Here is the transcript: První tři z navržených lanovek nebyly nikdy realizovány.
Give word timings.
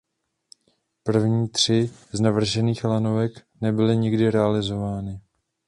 První 1.03 1.47
tři 1.49 1.91
z 2.11 2.19
navržených 2.19 2.83
lanovek 2.83 3.31
nebyly 3.61 3.97
nikdy 3.97 4.31
realizovány. 4.31 5.21